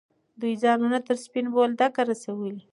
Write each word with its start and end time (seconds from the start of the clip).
دوی 0.39 0.53
ځانونه 0.63 0.97
تر 1.07 1.15
سپین 1.25 1.45
بولدکه 1.53 2.01
رسولي. 2.09 2.59